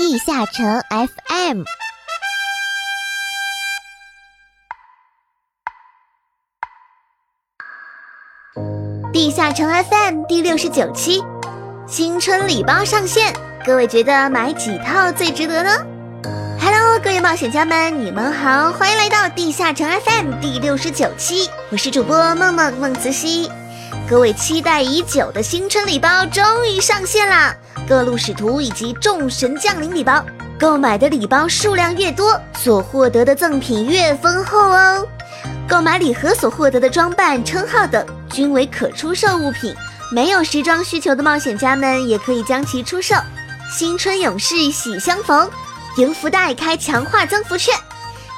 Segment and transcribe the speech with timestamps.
[0.00, 1.62] 地下城 FM。
[9.12, 11.22] 地下城 FM 第六十九期，
[11.86, 13.34] 新春礼包上线，
[13.66, 15.70] 各位觉得买几套最值得呢
[16.58, 23.50] ？Hello，各位冒险家们，你们好，欢迎来到地下城 FM 第六十九期，我是主播梦梦梦慈溪。
[24.08, 27.54] 各位期待已久的新春礼包终于上线啦！
[27.90, 30.24] 各路使徒以及众神降临礼包，
[30.60, 35.04] 购买的礼包数量越多，所获得的赠品越丰厚哦。
[35.68, 39.74] 购买礼盒所获得的装扮、称号等均为可出售物品，
[40.12, 43.16] 没有时装需求的冒险家们也可以将其出售。
[43.76, 45.50] 新春勇士喜相逢，
[45.96, 47.74] 迎福袋开强化增幅券。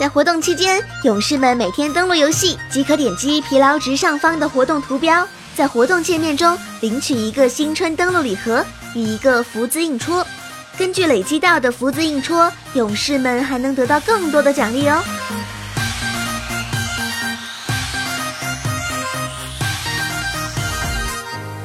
[0.00, 10.26] 在活动期间，勇士们每天登录游戏即可点击疲劳值上方的活动图标，在活动界面中领取一个新春登录礼盒与一个福字印戳。
[10.76, 15.02] 根据累积到的福字印戳，勇士们还能得到更多的奖励哦。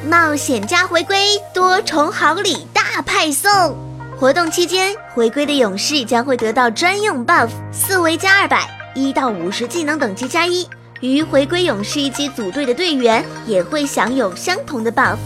[0.08, 3.76] 冒险家回归，多重好礼大派送！
[4.18, 10.68] 活动期间，回归的勇士将会得到专用 buff，四维加二百，一到五十技能等级加一。
[11.00, 15.16] 与回归勇士一起组队的队员也会享有相同的 buff，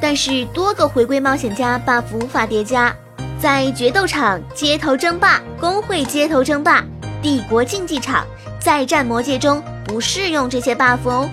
[0.00, 2.94] 但是多个回归冒险家 buff 无法叠加。
[3.40, 6.84] 在决斗场、街头争霸、工会街头争霸、
[7.22, 8.24] 帝国竞技场、
[8.58, 11.28] 再战魔界中不适用这些 buff 哦。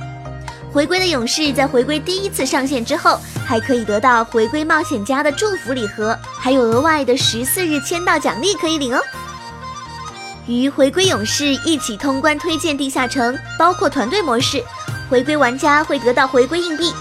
[0.72, 9.02] 回归的勇士在回归第一次上线之后，还可以得到回归冒险家的祝福礼盒，还有额外的十四日签到奖励可以领哦。
[10.45, 14.64] 与回归勇士一起通关推荐地下城，包括团队模式，
[15.10, 16.94] 回归玩家会得到回归硬币，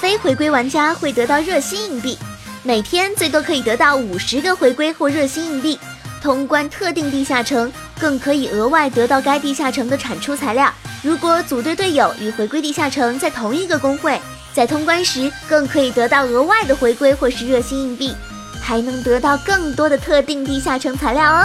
[0.00, 2.16] 非回归玩家会得到热心硬币，
[2.62, 5.78] 每天最多可以得到五十个回归或热心硬币。
[6.22, 7.70] 通关特定地下城，
[8.00, 10.72] 更可以额外得到该地下城的产出材料。
[11.02, 14.18] 如果组队队友与回归地下城在同一个公会，
[14.54, 18.14] 在通关时更可以得到额外的回归或是热心硬币，
[18.62, 21.44] 还能得到更多的特定地下城材料哦。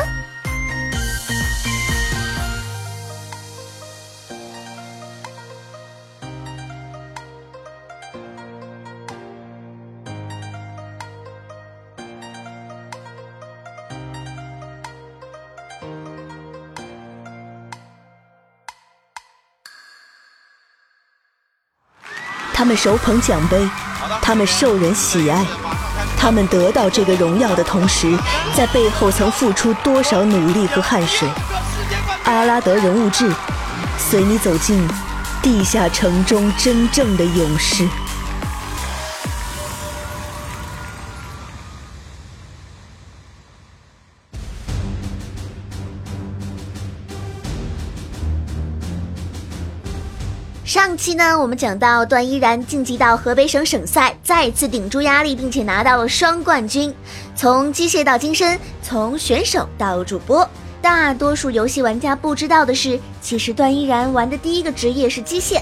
[22.56, 23.70] 他们手捧奖杯，
[24.22, 25.46] 他们受人喜爱，
[26.18, 28.18] 他们得到这个荣耀的同时，
[28.56, 31.28] 在背后曾付出多少努力和汗水？
[32.24, 33.30] 阿拉德人物志，
[33.98, 34.88] 随你走进
[35.42, 37.86] 地下城中真正的勇士。
[50.76, 56.94] 上期呢，我们讲到段依然晋级到河北省省赛，再次顶住压力，并且拿到了双冠军。
[57.34, 60.46] 从机械到金身，从选手到主播，
[60.82, 65.62] 大多数游戏玩家不知道的是，其实段依然玩的第一个职业是机械。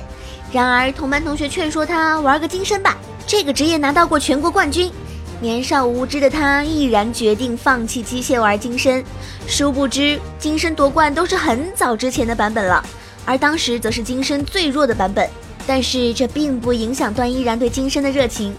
[0.52, 2.98] 然而，同班同学劝说他玩个金身吧，
[3.28, 4.92] 这个职业拿到过全国冠军。
[5.40, 9.06] 年少无知的他毅然决定放弃机械玩金身，
[9.46, 12.84] 殊不知金身夺冠都是很早之前的版本了。
[13.26, 15.30] 而当时则是金身最弱的版本，
[15.66, 18.54] 但是这并不影响段依然对金身的热情。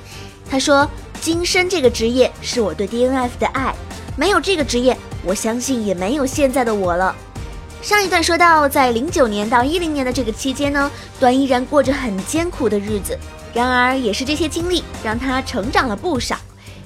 [0.50, 0.88] 他说
[1.20, 3.74] ：“金身这个职业是我对 DNF 的爱，
[4.16, 7.14] 没有这个职业，我相信也没有现在的我了。”
[7.82, 13.19] 上一段说到，在零九年到一零年的这个期间呢，段依然过着很艰苦的日子。
[13.53, 16.36] 然而，也是这些经历让他成长了不少。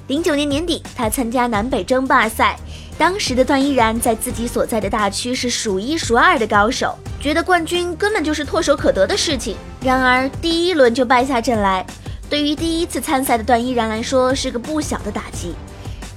[0.07, 2.59] 零九年年底，他参加南北争霸赛。
[2.99, 9.55] 当时的段依然在自己所在的大区是数一数二的高手，觉得冠军根本就是唾手可得的事情。
[9.81, 11.87] 然而第一轮就败下阵来，
[12.29, 15.55] 对于第一次参赛的段依然来说是个不小的打击。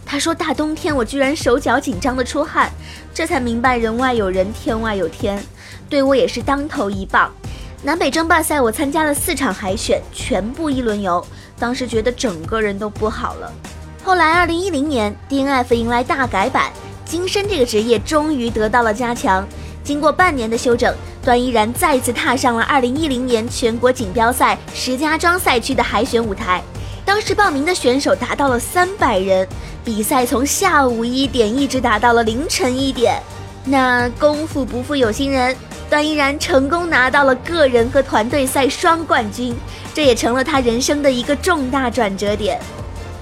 [0.05, 2.69] 他说：“大冬天我居然手脚紧张的出汗，
[3.15, 5.41] 这才明白人外有人，天外有天，
[5.89, 7.33] 对我也是当头一棒。”
[7.85, 11.25] 南北争霸赛我参加了四场海选，全部一轮游，
[11.61, 13.53] 当时觉得整个人都不好了。
[14.05, 16.73] 后来，二零一零年，DNF 迎来大改版，
[17.05, 19.47] 金身这个职业终于得到了加强。
[19.85, 26.61] 经过半年的休整，段依然再次踏上了二零一零年全国锦标赛石家庄赛区的海选舞台。
[27.05, 29.47] 当时报名的选手达到了三百人，
[29.85, 33.23] 比赛从下午一点一直打到了凌晨一点。
[33.65, 35.57] 那功夫不负有心人，
[35.89, 39.55] 段依然成功拿到了个人和团队赛双冠军，
[39.95, 42.61] 这也成了他人生的一个重大转折点。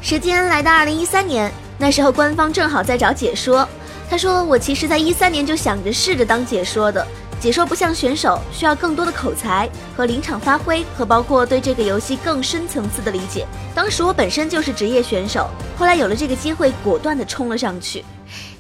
[0.03, 3.69] 时间来到二零一三年，那时候官方正好在找解说，
[4.09, 7.07] 他说我其实在一三年就想着试着当解说的。
[7.39, 13.47] 解说不像选手，需要更多的口才和临场发挥，和包括对这个游戏更深层次的理解。
[13.75, 15.49] 当时我本身就是职业选手，
[15.79, 18.05] 后来有了这个机会，果断的冲了上去。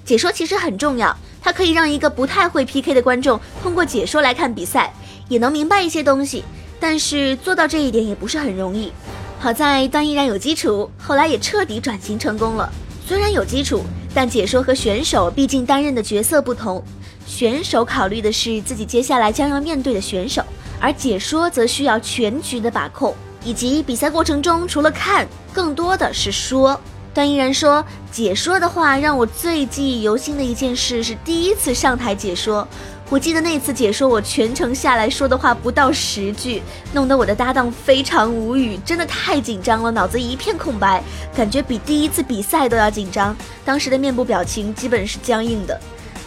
[0.05, 4.93] 解说其实很重要，它可以让一个不太会 PK 的观众通过解说来看比赛，
[5.29, 6.45] 也能明白一些东西。
[6.79, 8.93] 但是做到这一点也不是很容易。
[9.43, 12.71] 好在段依然有基础，后来也彻底转型成功了。
[13.07, 13.83] 虽然有基础，
[14.13, 16.85] 但解说和选手毕竟担任的角色不同。
[17.27, 20.43] 选手考虑的是自己接下来将要面对的选手，
[20.79, 26.79] 而解说则需要全局的把控，以及比赛过程中除了看，更多的是说。
[27.15, 27.83] 段依然说，
[28.13, 32.69] 解说的话让我最记忆犹新的一件事是第一次上台解说。
[33.11, 36.63] 我记得那次解说，我全程下来说的话不到十句，
[36.93, 41.03] 弄得我的搭档非常无语，真的太紧张了，脑子一片空白，
[41.35, 43.37] 感觉比第一次比赛都要紧张。
[43.65, 45.79] 当时的面部表情基本是僵硬的。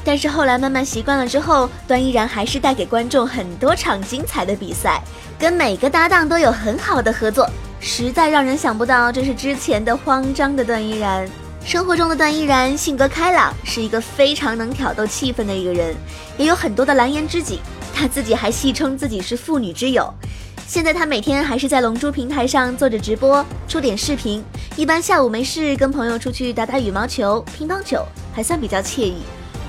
[0.04, 5.02] 但是后来慢慢习惯了之后，段依然还是带给观众很多场精彩的比赛，
[5.40, 7.50] 跟每个搭档都有很好的合作，
[7.80, 11.26] 实在让人想不到这是之前的慌张的段依然。
[11.66, 15.96] 生活中的段依然性格开朗，是一个非常能挑逗气氛的一个人，
[16.38, 17.62] 也有很多的蓝颜知己，
[17.96, 20.14] 他自己还戏称自己是妇女之友。
[20.68, 24.44] 现在他每天还是在龙珠平台上做着直播，出点视频，
[24.76, 29.16] 一般下午没事跟朋友出去打打羽毛球、乒乓球，还算比较惬意。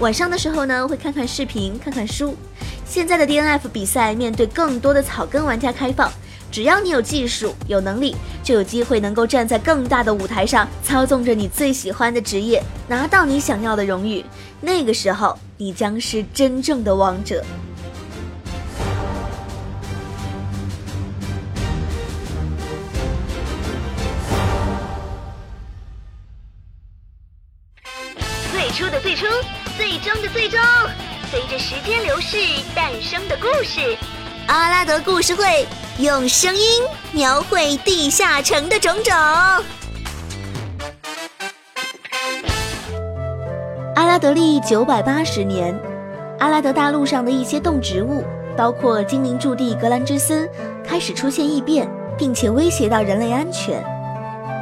[0.00, 2.36] 晚上的时候呢，会看看视频，看看书。
[2.84, 6.12] 现在的 DNF 比赛面对更多的草根玩家开放，
[6.54, 8.14] 只要你有技术、有能力，
[8.44, 14.24] 就有机会能够站在更大的舞台上，操纵着你最喜欢的职业，拿到你想要的荣誉。
[14.60, 17.44] 那个时候，你将是真正的王者。
[28.52, 29.26] 最初的最初。
[29.76, 30.60] 最终的最终，
[31.32, 32.36] 随着时间流逝
[32.76, 33.96] 诞生的故事，
[34.46, 35.66] 阿拉德故事会
[35.98, 36.82] 用声音
[37.12, 39.14] 描绘地下城的种种。
[43.94, 45.74] 阿拉德历九百八十年，
[46.38, 48.22] 阿拉德大陆上的一些动植物，
[48.56, 50.48] 包括精灵驻地格兰芝森，
[50.86, 51.88] 开始出现异变，
[52.18, 53.82] 并且威胁到人类安全。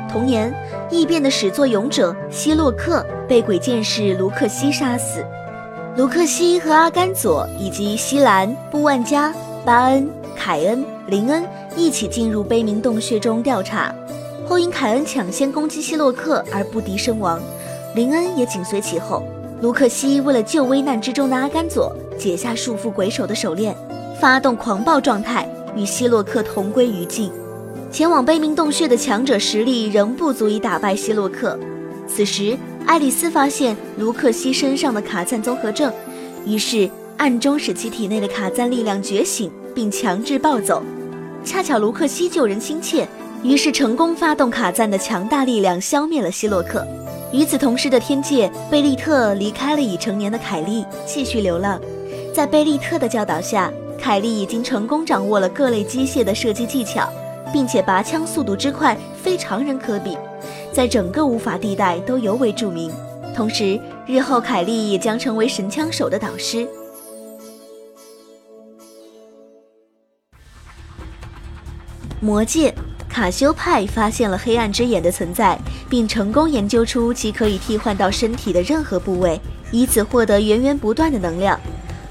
[0.09, 0.55] 同年，
[0.91, 5.25] 异变的始作俑者希洛克被鬼剑士卢克西杀死。
[5.97, 9.33] 卢克西和阿甘佐以及西兰、布万加、
[9.65, 11.45] 巴恩、凯恩、林恩
[11.77, 13.95] 一起进入悲鸣洞穴中调查，
[14.49, 17.41] 后因凯恩抢先攻击希洛克而不敌身亡，
[17.95, 19.23] 林恩也紧随其后。
[19.61, 23.73] 卢克西为了救危难之中的阿甘佐，解下束缚鬼手的手链，
[24.21, 27.31] 发动狂暴状态，与希洛克同归于尽。
[27.93, 31.57] 前往悲鸣洞穴的强者实力仍不足以打败希洛克。
[32.09, 35.93] 此时，爱丽丝发现卢克西身上的卡赞综合症，
[36.45, 36.91] 于是
[37.23, 40.83] 暗中使其体内的卡赞力量觉醒，并强制暴走。
[41.45, 43.07] 恰巧卢克西救人心切，
[43.45, 46.85] 于是成功发动卡赞的强大力量，消灭了希洛克。
[47.33, 51.81] 与此同时的天界，贝利特离开了已成年的凯利，继续流浪。
[52.35, 57.09] 在贝利特的教导下，凯利已经成功掌握了各类机械的射击技巧。
[57.53, 60.17] 并且拔枪速度之快非常人可比，
[60.73, 62.91] 在整个无法地带都尤为著名。
[63.37, 66.67] 同时，日后凯利也将成为神枪手的导师。
[72.23, 72.75] 魔界，
[73.09, 75.59] 卡修派发现了黑暗之眼的存在，
[75.91, 79.39] 并成功研究出其可以替换到身体的任何部位，
[79.71, 81.61] 以此获得源源不断的能量。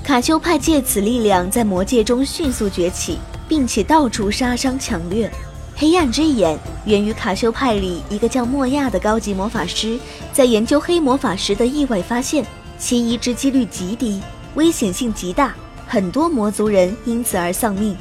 [0.04, 3.18] 卡修派借此力量在魔界中迅速崛起。
[3.52, 5.30] 并且到处杀伤抢掠，
[5.76, 10.00] 黑暗之眼源于卡修派里一个叫莫亚的高级魔法师
[10.32, 12.46] 在研究黑魔法时的意外发现，
[12.78, 14.22] 其移植几率极低，
[14.56, 15.54] 危险性极大，
[15.86, 17.94] 很多魔族人因此而丧命，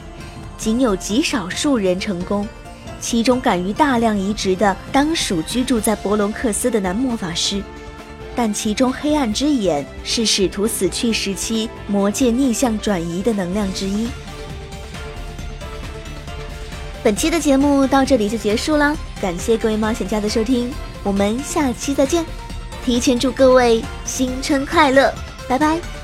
[0.61, 2.47] 仅有极少数人成功。
[3.01, 7.63] 其中敢于大量移植的，当属居住在伯龙克斯的男魔法师，
[8.37, 14.07] 但其中黑暗之眼是使徒死去时期魔界逆向转移的能量之一。
[17.03, 20.71] 本期的节目到这里就结束了，感谢各位冒险家的收听，
[21.03, 22.23] 我们下期再见，
[22.85, 25.11] 提前祝各位新春快乐，
[25.49, 26.00] 拜拜。